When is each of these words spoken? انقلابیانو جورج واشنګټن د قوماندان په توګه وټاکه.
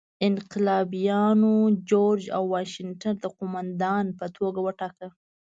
انقلابیانو 0.27 1.53
جورج 1.89 2.23
واشنګټن 2.51 3.15
د 3.19 3.25
قوماندان 3.37 4.05
په 4.19 4.25
توګه 4.37 4.59
وټاکه. 4.63 5.07